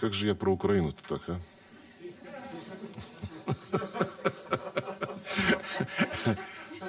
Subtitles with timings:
[0.00, 1.38] Как же я про Украину-то так,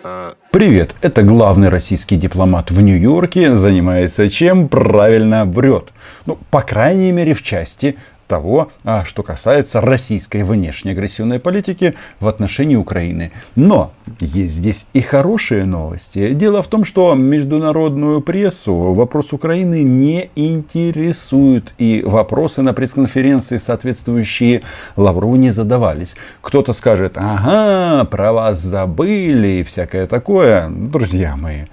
[0.03, 0.35] а?
[0.51, 4.69] Привет, это главный российский дипломат в Нью-Йорке, занимается чем?
[4.69, 5.91] Правильно врет.
[6.27, 7.97] Ну, по крайней мере, в части
[8.29, 13.31] того, а, что касается российской внешней агрессивной политики в отношении Украины.
[13.55, 16.31] Но есть здесь и хорошие новости.
[16.33, 21.73] Дело в том, что международную прессу вопрос Украины не интересует.
[21.77, 24.61] И вопросы на пресс-конференции соответствующие
[24.95, 26.15] Лаврову не задавались.
[26.41, 30.69] Кто-то скажет, ага, про вас забыли и всякое такое.
[30.69, 31.63] Друзья мои,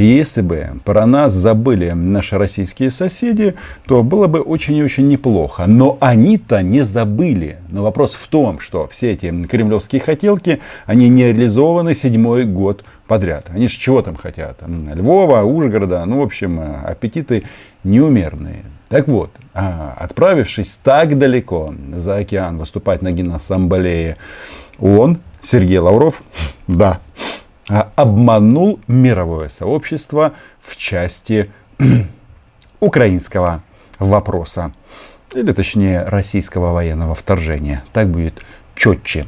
[0.00, 3.54] если бы про нас забыли наши российские соседи,
[3.86, 5.66] то было бы очень и очень неплохо.
[5.66, 7.58] Но они-то не забыли.
[7.68, 13.46] Но вопрос в том, что все эти кремлевские хотелки, они не реализованы седьмой год подряд.
[13.50, 14.62] Они же чего там хотят?
[14.66, 17.44] Львова, Ужгорода, ну, в общем, аппетиты
[17.84, 18.64] неумерные.
[18.88, 24.16] Так вот, а, отправившись так далеко за океан выступать на Генассамблее
[24.78, 26.22] ООН, Сергей Лавров,
[26.66, 27.00] да,
[27.68, 31.50] обманул мировое сообщество в части
[32.80, 33.62] украинского
[33.98, 34.72] вопроса.
[35.34, 37.82] Или точнее российского военного вторжения.
[37.92, 38.42] Так будет
[38.76, 39.26] четче.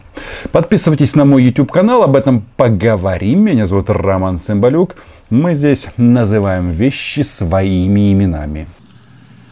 [0.53, 3.45] Подписывайтесь на мой YouTube канал, об этом поговорим.
[3.45, 4.97] Меня зовут Роман Цымбалюк.
[5.31, 8.69] Мы здесь называем вещи своими именами.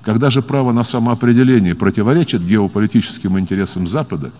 [0.02, 4.32] Когда же право на самоопределение противоречит геополитическим интересам Запада,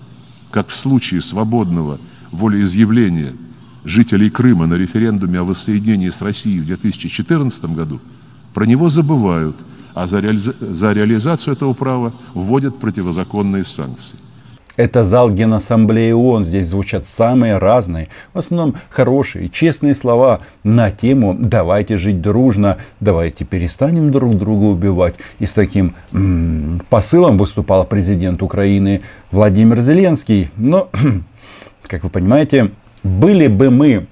[0.50, 1.98] как в случае свободного
[2.31, 3.33] волеизъявления–
[3.85, 8.01] жителей Крыма на референдуме о воссоединении с Россией в 2014 году,
[8.53, 9.57] про него забывают,
[9.95, 10.39] а за, реали...
[10.39, 14.19] за реализацию этого права вводят противозаконные санкции.
[14.77, 16.45] Это зал Генассамблеи ООН.
[16.45, 23.45] Здесь звучат самые разные, в основном хорошие, честные слова на тему «давайте жить дружно», «давайте
[23.45, 25.15] перестанем друг друга убивать».
[25.39, 30.51] И с таким м-м, посылом выступал президент Украины Владимир Зеленский.
[30.57, 30.89] Но,
[31.87, 32.73] как вы понимаете,
[33.05, 34.06] были бы мы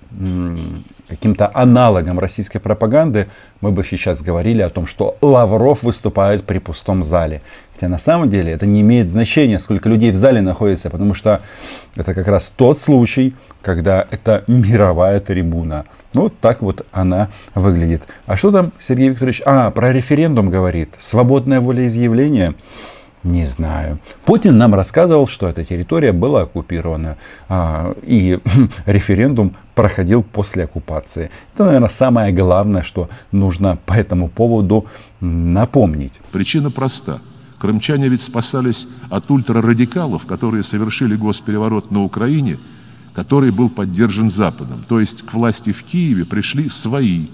[1.09, 3.27] каким-то аналогом российской пропаганды,
[3.61, 7.43] мы бы сейчас говорили о том, что Лавров выступает при пустом зале.
[7.75, 11.41] Хотя на самом деле это не имеет значения, сколько людей в зале находится, потому что
[11.97, 15.85] это как раз тот случай, когда это мировая трибуна.
[16.15, 18.03] Вот так вот она выглядит.
[18.27, 19.43] А что там Сергей Викторович?
[19.45, 20.95] А, про референдум говорит.
[20.99, 22.55] Свободное волеизъявление.
[23.25, 24.01] Не знаю.
[24.25, 27.19] Путин нам рассказывал, что эта территория была оккупирована.
[27.49, 28.41] А, и
[28.87, 31.31] референдум проходил после оккупации.
[31.55, 34.87] Это, наверное, самое главное, что нужно по этому поводу
[35.21, 36.15] напомнить.
[36.33, 37.21] Причина проста.
[37.61, 42.59] Крымчане ведь спасались от ультрарадикалов, которые совершили госпереворот на Украине,
[43.15, 44.85] который был поддержан Западом.
[44.89, 47.29] То есть к власти в Киеве пришли свои,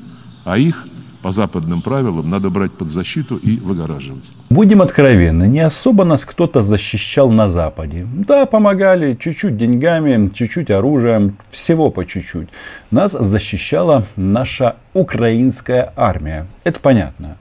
[0.45, 0.87] а их
[1.23, 4.25] по западным правилам надо брать под защиту и выгораживать.
[4.51, 8.07] Будем откровенны, не особо нас кто-то защищал на Западе.
[8.13, 12.49] Да, помогали чуть-чуть деньгами, чуть-чуть оружием, всего по чуть-чуть.
[12.91, 16.47] Нас защищала наша украинская армия.
[16.65, 17.37] Это понятно.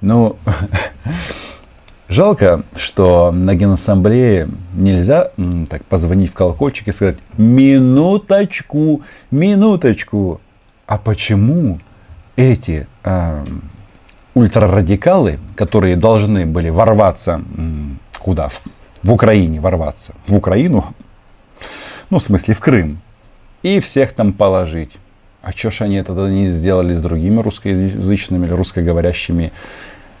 [0.00, 0.36] Но
[2.08, 5.32] жалко, что на Генассамблее нельзя
[5.68, 10.40] так позвонить в колокольчик и сказать «Минуточку, минуточку».
[10.86, 11.80] А почему
[12.38, 13.44] эти э,
[14.34, 17.42] ультрарадикалы, которые должны были ворваться
[18.20, 18.48] куда?
[18.48, 18.62] В,
[19.02, 20.14] в Украине ворваться.
[20.26, 20.94] В Украину?
[22.10, 23.00] Ну, в смысле, в Крым.
[23.62, 24.96] И всех там положить.
[25.42, 29.52] А что ж они тогда не сделали с другими русскоязычными или русскоговорящими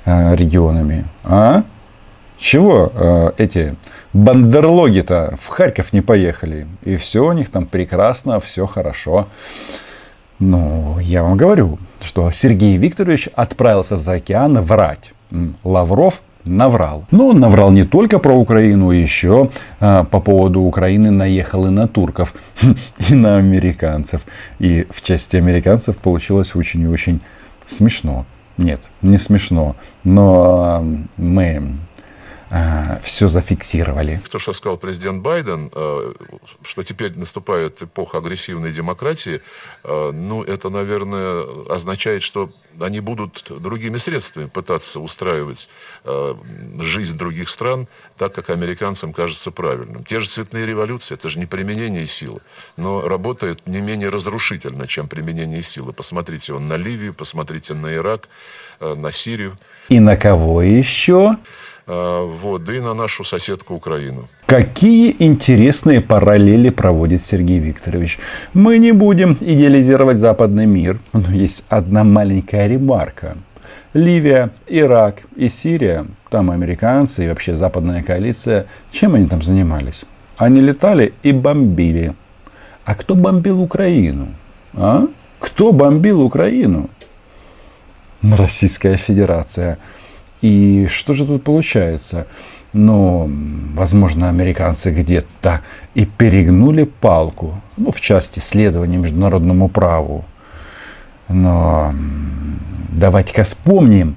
[0.04, 1.04] э, регионами?
[1.22, 1.62] А?
[2.36, 3.76] Чего э, эти
[4.12, 6.66] бандерлоги-то в Харьков не поехали?
[6.82, 9.28] И все у них там прекрасно, все хорошо.
[10.40, 15.12] Ну, я вам говорю, что Сергей Викторович отправился за океан врать.
[15.64, 17.04] Лавров наврал.
[17.10, 19.50] Но он наврал не только про Украину, еще
[19.80, 22.34] а, по поводу Украины наехал и на турков,
[23.08, 24.22] и на американцев.
[24.58, 27.20] И в части американцев получилось очень и очень
[27.66, 28.26] смешно.
[28.56, 29.76] Нет, не смешно.
[30.04, 30.86] Но а,
[31.16, 31.62] мы
[32.50, 34.22] Э, все зафиксировали.
[34.30, 36.12] То, что сказал президент Байден, э,
[36.62, 39.42] что теперь наступает эпоха агрессивной демократии,
[39.84, 42.48] э, ну, это, наверное, означает, что
[42.80, 45.68] они будут другими средствами пытаться устраивать
[46.78, 50.04] жизнь других стран так, как американцам кажется правильным.
[50.04, 52.40] Те же цветные революции, это же не применение силы,
[52.76, 55.92] но работает не менее разрушительно, чем применение силы.
[55.92, 58.28] Посмотрите он на Ливию, посмотрите на Ирак,
[58.80, 59.58] на Сирию.
[59.88, 61.36] И на кого еще?
[61.90, 64.28] А, вот, да и на нашу соседку Украину.
[64.46, 68.18] Какие интересные параллели проводит Сергей Викторович.
[68.52, 73.38] Мы не будем идеализировать западный мир, но есть одна маленькая ремарка.
[73.94, 80.04] Ливия, Ирак и Сирия, там американцы и вообще западная коалиция, чем они там занимались?
[80.36, 82.14] Они летали и бомбили.
[82.84, 84.28] А кто бомбил Украину?
[84.74, 85.06] А?
[85.38, 86.90] Кто бомбил Украину?
[88.22, 89.78] Российская Федерация.
[90.42, 92.26] И что же тут получается?
[92.72, 93.30] Ну,
[93.74, 95.62] возможно, американцы где-то
[95.94, 100.24] и перегнули палку, ну, в части следования международному праву.
[101.28, 101.94] Но
[102.90, 104.16] давайте-ка вспомним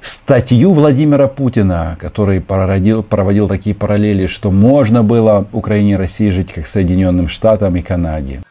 [0.00, 6.52] статью Владимира Путина, который проводил, проводил такие параллели, что можно было Украине и России жить
[6.52, 8.42] как Соединенным Штатам и Канаде.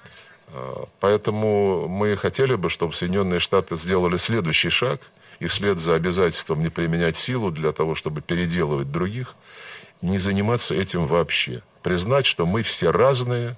[0.99, 5.01] Поэтому мы хотели бы, чтобы Соединенные Штаты сделали следующий шаг
[5.39, 9.35] и вслед за обязательством не применять силу для того, чтобы переделывать других,
[10.01, 11.61] не заниматься этим вообще.
[11.81, 13.55] Признать, что мы все разные,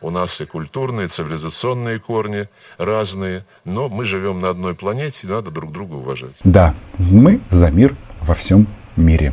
[0.00, 5.30] у нас и культурные, и цивилизационные корни разные, но мы живем на одной планете, и
[5.30, 6.36] надо друг друга уважать.
[6.44, 9.32] Да, мы за мир во всем мире.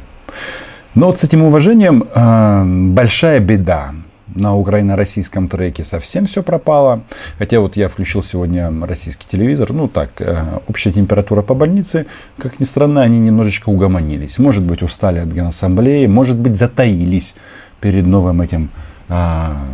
[0.95, 3.93] Но вот с этим уважением э, большая беда
[4.35, 7.03] на украино-российском треке совсем все пропало.
[7.37, 12.05] Хотя вот я включил сегодня российский телевизор, ну так, э, общая температура по больнице,
[12.37, 14.39] как ни странно, они немножечко угомонились.
[14.39, 17.35] Может быть, устали от Генассамблеи, может быть, затаились
[17.79, 18.69] перед новым этим
[19.09, 19.67] а,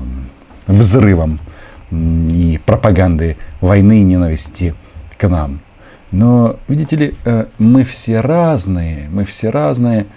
[0.68, 1.40] взрывом
[1.92, 4.76] и пропаганды войны и ненависти
[5.18, 5.62] к нам.
[6.12, 10.08] Но, видите ли, э, мы все разные, мы все разные,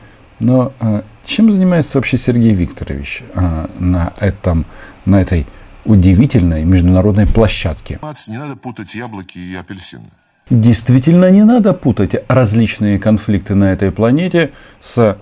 [0.40, 4.64] но э, чем занимается вообще Сергей Викторович а, на, этом,
[5.04, 5.46] на этой
[5.84, 7.98] удивительной международной площадке?
[8.28, 10.04] Не надо путать яблоки и апельсины.
[10.50, 15.16] Действительно, не надо путать различные конфликты на этой планете с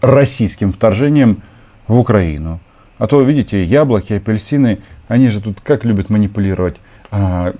[0.00, 1.42] российским вторжением
[1.86, 2.60] в Украину.
[2.98, 6.76] А то, видите, яблоки, апельсины, они же тут как любят манипулировать
[7.10, 7.54] а,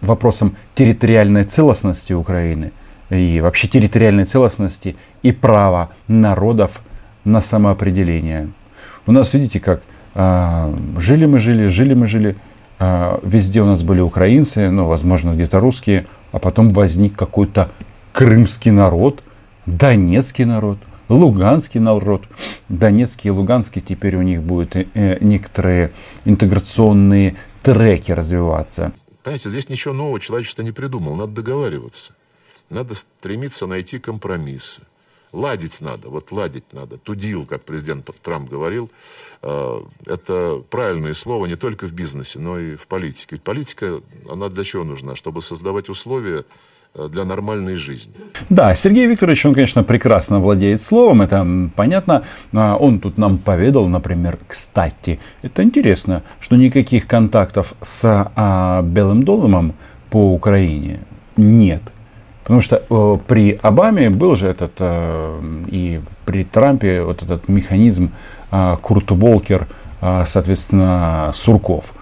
[0.00, 2.72] вопросом территориальной целостности Украины
[3.10, 6.82] и вообще территориальной целостности и права народов
[7.24, 8.50] на самоопределение.
[9.06, 9.82] У нас, видите, как
[10.14, 12.36] а, жили мы, жили, жили мы, жили.
[12.78, 17.70] А, везде у нас были украинцы, ну, возможно, где-то русские, а потом возник какой-то
[18.12, 19.22] крымский народ,
[19.66, 20.78] донецкий народ,
[21.08, 22.24] луганский народ.
[22.68, 25.92] Донецкий и луганский теперь у них будут э, некоторые
[26.24, 28.92] интеграционные треки развиваться.
[29.22, 31.14] Понимаете, здесь ничего нового человечество не придумал.
[31.14, 32.12] Надо договариваться.
[32.70, 34.82] Надо стремиться найти компромиссы.
[35.32, 36.96] Ладить надо, вот ладить надо.
[36.96, 38.90] Тудил, как президент Трамп говорил,
[39.42, 43.28] э, это правильное слово не только в бизнесе, но и в политике.
[43.32, 45.16] Ведь политика, она для чего нужна?
[45.16, 46.44] Чтобы создавать условия
[46.94, 48.14] э, для нормальной жизни.
[48.48, 51.46] Да, Сергей Викторович, он, конечно, прекрасно владеет словом, это
[51.76, 52.24] понятно.
[52.54, 59.24] А, он тут нам поведал, например, кстати, это интересно, что никаких контактов с а, Белым
[59.24, 59.74] домом
[60.08, 61.00] по Украине
[61.36, 61.82] нет.
[62.48, 68.10] Потому что э, при Обаме был же этот, э, и при Трампе вот этот механизм
[68.50, 69.68] э, Курт Волкер,
[70.00, 71.92] э, соответственно, Сурков.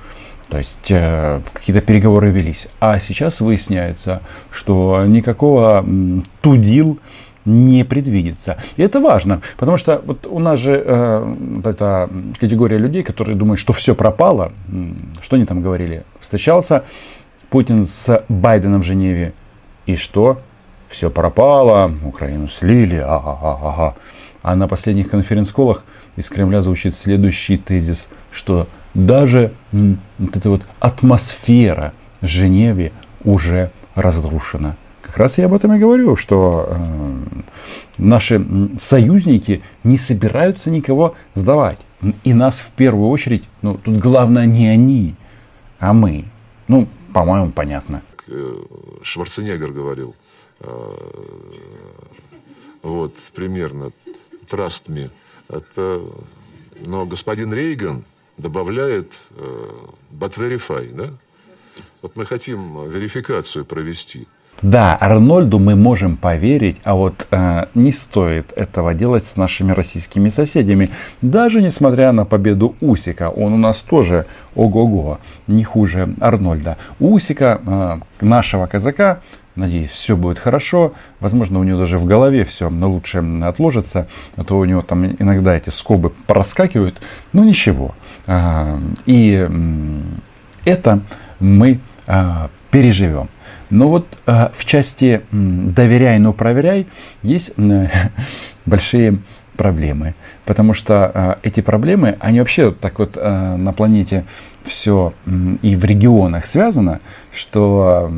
[0.48, 2.68] То есть э, какие-то переговоры велись.
[2.78, 4.22] А сейчас выясняется,
[4.52, 7.00] что никакого э, тудил
[7.44, 8.56] не предвидится.
[8.76, 12.08] И это важно, потому что вот у нас же э, вот эта
[12.38, 14.52] категория людей, которые думают, что все пропало.
[15.20, 16.04] Что они там говорили?
[16.20, 16.84] Встречался
[17.50, 19.32] Путин с Байденом в Женеве
[19.86, 20.40] и что?
[20.88, 23.96] Все пропало, Украину слили, ага-ага-ага.
[24.42, 25.84] А на последних конференц-колах
[26.16, 32.92] из Кремля звучит следующий тезис, что даже вот эта вот атмосфера Женеве
[33.24, 34.76] уже разрушена.
[35.02, 37.16] Как раз я об этом и говорю, что э,
[37.98, 38.44] наши
[38.78, 41.78] союзники не собираются никого сдавать.
[42.24, 45.14] И нас в первую очередь, ну тут главное не они,
[45.78, 46.24] а мы.
[46.68, 48.02] Ну, по-моему, понятно.
[48.28, 48.62] Э,
[49.02, 50.14] Шварценеггер говорил,
[50.60, 50.96] э,
[52.82, 53.92] вот, примерно,
[54.48, 55.10] trust me.
[55.48, 56.02] Это,
[56.84, 58.04] но господин Рейган
[58.36, 59.70] добавляет э,
[60.12, 61.12] but verify, да?
[62.02, 64.26] Вот мы хотим верификацию провести.
[64.62, 70.30] Да, Арнольду мы можем поверить, а вот э, не стоит этого делать с нашими российскими
[70.30, 70.90] соседями.
[71.20, 76.78] Даже несмотря на победу Усика, он у нас тоже ого-го, не хуже Арнольда.
[77.00, 79.20] Усика, э, нашего казака,
[79.56, 80.94] надеюсь, все будет хорошо.
[81.20, 85.54] Возможно, у него даже в голове все лучше отложится, а то у него там иногда
[85.54, 87.00] эти скобы проскакивают.
[87.34, 87.94] Но ничего.
[88.26, 90.00] Э, и э,
[90.64, 91.00] это
[91.40, 93.28] мы э, переживем.
[93.70, 96.86] Но вот э, в части «доверяй, но проверяй»
[97.22, 97.52] есть
[98.66, 99.18] большие
[99.56, 100.14] проблемы.
[100.44, 104.24] Потому что э, эти проблемы, они вообще так вот э, на планете
[104.62, 105.12] все
[105.62, 107.00] и в регионах связано,
[107.32, 108.10] что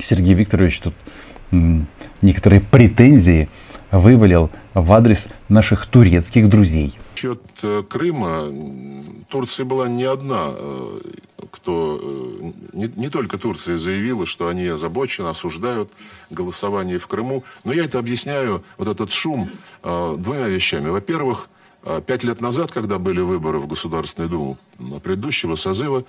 [0.00, 0.94] Сергей Викторович тут
[2.22, 3.48] некоторые претензии
[3.90, 6.96] вывалил в адрес наших турецких друзей.
[7.14, 8.44] Насчет э, Крыма
[9.28, 10.48] Турция была не одна,
[11.50, 12.00] кто
[12.78, 15.90] не, не только Турция заявила, что они озабочены, осуждают
[16.30, 17.44] голосование в Крыму.
[17.64, 19.50] Но я это объясняю, вот этот шум,
[19.82, 20.88] двумя вещами.
[20.88, 21.48] Во-первых,
[22.06, 24.58] Пять лет назад, когда были выборы в Государственную Думу
[25.00, 26.04] предыдущего созыва,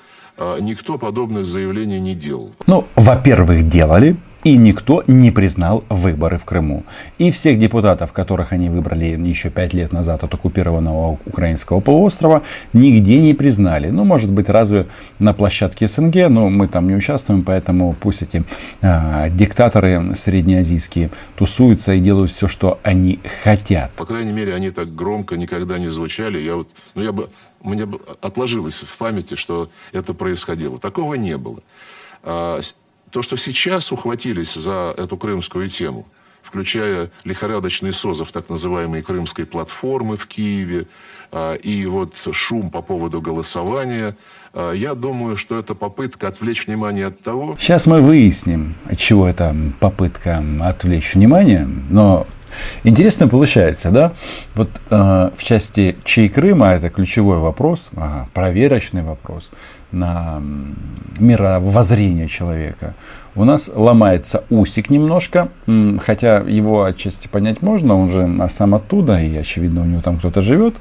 [0.59, 2.51] никто подобных заявлений не делал.
[2.67, 6.83] Ну, во-первых, делали и никто не признал выборы в Крыму.
[7.17, 12.43] И всех депутатов, которых они выбрали еще пять лет назад от оккупированного украинского полуострова,
[12.73, 13.89] нигде не признали.
[13.89, 14.87] Ну, может быть, разве
[15.19, 18.43] на площадке СНГ, но мы там не участвуем, поэтому пусть эти
[18.81, 23.91] э, диктаторы среднеазийские тусуются и делают все, что они хотят.
[23.91, 26.37] По крайней мере, они так громко никогда не звучали.
[26.39, 27.29] Я вот, ну, я бы,
[27.61, 30.79] мне бы отложилось в памяти, что это происходило.
[30.79, 31.59] Такого не было.
[33.11, 36.05] То, что сейчас ухватились за эту крымскую тему,
[36.41, 40.85] включая лихорадочный созыв так называемой крымской платформы в Киеве,
[41.31, 44.15] а, и вот шум по поводу голосования,
[44.53, 47.55] а, я думаю, что это попытка отвлечь внимание от того...
[47.59, 52.25] Сейчас мы выясним, от чего это попытка отвлечь внимание, но
[52.83, 54.13] Интересно получается, да?
[54.55, 59.51] Вот э, в части чей Крыма это ключевой вопрос, э, проверочный вопрос
[59.91, 60.41] на
[61.19, 62.93] мировоззрение человека.
[63.35, 65.49] У нас ломается усик немножко,
[66.01, 70.41] хотя его отчасти понять можно, он же сам оттуда, и очевидно у него там кто-то
[70.41, 70.75] живет.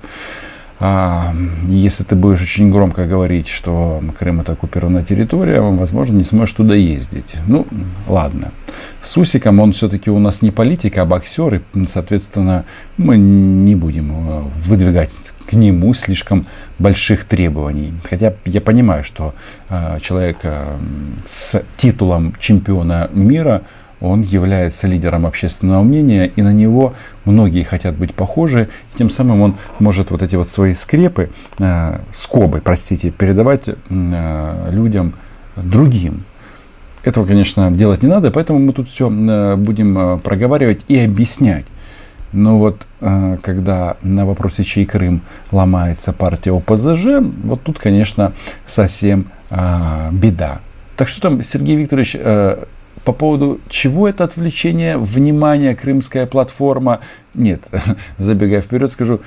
[0.80, 1.34] А
[1.66, 6.54] если ты будешь очень громко говорить, что Крым это оккупированная территория, он, возможно, не сможешь
[6.54, 7.34] туда ездить.
[7.48, 7.66] Ну,
[8.06, 8.52] ладно.
[9.02, 12.64] С Усиком он все-таки у нас не политик, а боксер, и, соответственно,
[12.96, 15.10] мы не будем э, выдвигать
[15.46, 16.46] к нему слишком
[16.78, 17.94] больших требований.
[18.08, 19.34] Хотя я понимаю, что
[19.68, 20.76] э, человек э,
[21.26, 23.62] с титулом чемпиона мира–
[24.00, 28.68] он является лидером общественного мнения, и на него многие хотят быть похожи.
[28.96, 31.30] Тем самым он может вот эти вот свои скрепы,
[32.12, 35.14] скобы, простите, передавать людям
[35.56, 36.24] другим.
[37.04, 41.64] Этого, конечно, делать не надо, поэтому мы тут все э, будем э, проговаривать и объяснять.
[42.32, 48.32] Но вот э, когда на вопросе, чей Крым ломается партия ОПЗЖ, вот тут, конечно,
[48.66, 50.60] совсем беда.
[50.96, 52.16] Так что там, Сергей Викторович,
[53.08, 57.00] по поводу чего это отвлечение внимания, крымская платформа.
[57.32, 57.66] Нет,
[58.18, 59.20] забегая вперед, скажу,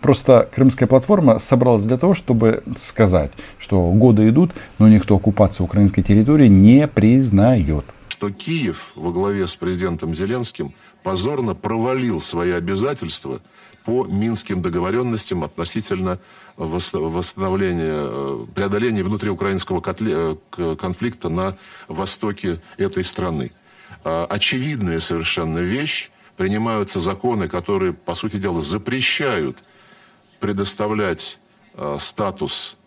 [0.00, 6.02] просто крымская платформа собралась для того, чтобы сказать, что годы идут, но никто оккупацию украинской
[6.02, 7.84] территории не признает.
[8.18, 13.40] Что Киев во главе с президентом Зеленским позорно провалил свои обязательства
[13.84, 16.18] по минским договоренностям относительно
[16.56, 20.36] восстановления, э, преодоления внутриукраинского э,
[20.76, 21.56] конфликта на
[21.86, 23.52] востоке этой страны.
[24.02, 26.10] А, очевидная совершенно вещь.
[26.36, 29.58] Принимаются законы, которые, по сути дела, запрещают
[30.40, 31.38] предоставлять
[31.74, 32.78] э, статус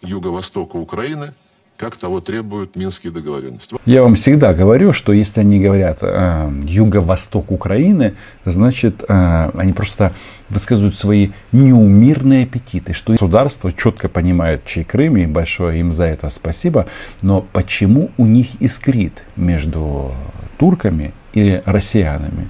[0.00, 1.34] юго-востока Украины–
[1.76, 3.76] как того требуют Минские договоренности.
[3.84, 8.14] Я вам всегда говорю, что если они говорят э, юго-восток Украины,
[8.44, 10.12] значит, э, они просто
[10.48, 16.30] высказывают свои неумирные аппетиты, что государство четко понимает, чей Крым, и большое им за это
[16.30, 16.86] спасибо,
[17.22, 20.12] но почему у них искрит между
[20.58, 22.48] турками и россиянами?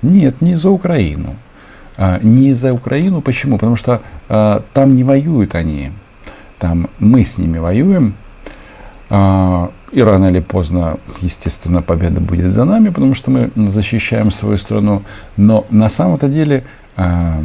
[0.00, 1.36] Нет, не за Украину.
[1.96, 3.58] А, не за Украину, почему?
[3.58, 5.92] Потому что а, там не воюют они,
[6.58, 8.14] там мы с ними воюем,
[9.12, 15.02] и рано или поздно, естественно, победа будет за нами, потому что мы защищаем свою страну.
[15.36, 16.64] Но на самом-то деле
[16.96, 17.42] а,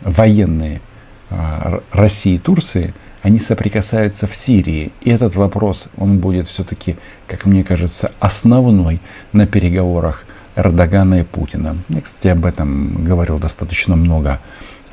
[0.00, 0.80] военные
[1.28, 4.92] а, России и Турции, они соприкасаются в Сирии.
[5.02, 9.00] И этот вопрос, он будет все-таки, как мне кажется, основной
[9.32, 10.24] на переговорах
[10.56, 11.76] Эрдогана и Путина.
[11.90, 14.40] Я, кстати, об этом говорил достаточно много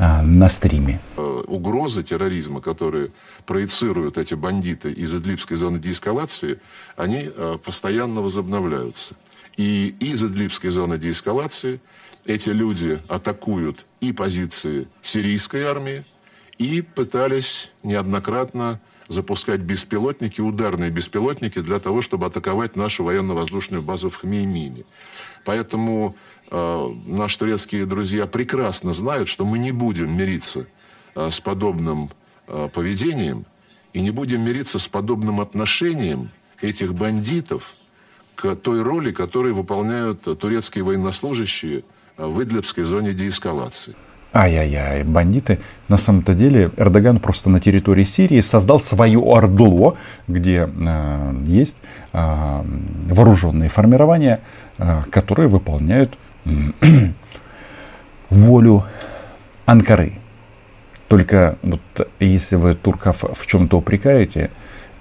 [0.03, 0.99] а, на стриме.
[1.15, 3.11] Э, угрозы терроризма, которые
[3.45, 6.59] проецируют эти бандиты из Идлибской зоны деэскалации,
[6.95, 9.15] они э, постоянно возобновляются.
[9.57, 11.79] И из Идлибской зоны деэскалации
[12.25, 16.03] эти люди атакуют и позиции сирийской армии,
[16.57, 24.15] и пытались неоднократно запускать беспилотники, ударные беспилотники для того, чтобы атаковать нашу военно-воздушную базу в
[24.15, 24.83] Хмеймиме.
[25.43, 26.15] Поэтому
[26.49, 30.67] э, наши турецкие друзья прекрасно знают, что мы не будем мириться
[31.15, 32.09] э, с подобным
[32.47, 33.45] э, поведением
[33.93, 36.29] и не будем мириться с подобным отношением
[36.61, 37.73] этих бандитов
[38.35, 41.83] к той роли, которую выполняют турецкие военнослужащие
[42.17, 43.95] в Идлибской зоне деэскалации.
[44.33, 45.59] Ай-яй-яй, бандиты.
[45.89, 49.97] На самом-то деле Эрдоган просто на территории Сирии создал свое ордло,
[50.29, 51.77] где э, есть
[52.13, 52.63] э,
[53.09, 54.39] вооруженные формирования,
[54.77, 56.49] э, которые выполняют э,
[58.29, 58.85] волю
[59.65, 60.13] Анкары.
[61.09, 61.81] Только вот
[62.21, 64.49] если вы турков в чем-то упрекаете,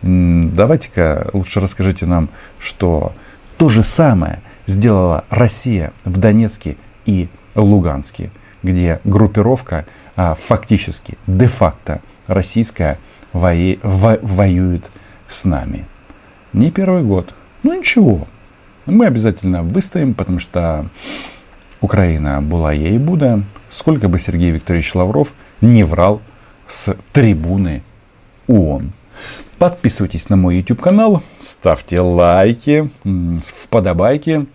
[0.03, 3.13] давайте-ка лучше расскажите нам, что
[3.59, 8.33] то же самое сделала Россия в Донецке и Луганске
[8.63, 9.87] где группировка
[10.17, 12.99] а, фактически, де-факто российская
[13.33, 14.85] вои, во, воюет
[15.27, 15.87] с нами.
[16.53, 17.35] Не первый год.
[17.63, 18.27] Ну ничего.
[18.87, 20.87] Мы обязательно выстоим, потому что
[21.81, 23.43] Украина была ей и Буда.
[23.69, 26.21] Сколько бы Сергей Викторович Лавров не врал
[26.67, 27.83] с трибуны
[28.49, 28.93] ООН.
[29.59, 32.91] Подписывайтесь на мой YouTube канал, ставьте лайки,
[33.45, 34.47] вподобайки,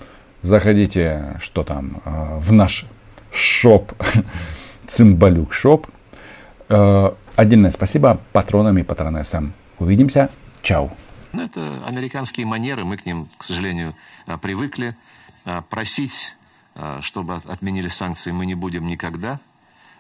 [0.42, 2.88] заходите, что там, а, в наш
[3.36, 3.92] шоп,
[4.88, 5.88] цимбалюк шоп.
[6.70, 9.54] Э, отдельное спасибо патронам и патронессам.
[9.80, 10.30] Увидимся.
[10.62, 10.92] Чао.
[11.34, 13.94] Ну, это американские манеры, мы к ним, к сожалению,
[14.28, 14.96] э, привыкли.
[15.46, 16.36] Э, просить,
[17.00, 19.40] чтобы отменили санкции, мы не будем никогда.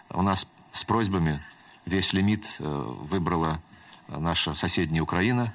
[0.09, 1.39] У нас с просьбами
[1.85, 3.61] весь лимит выбрала
[4.09, 5.53] наша соседняя Украина.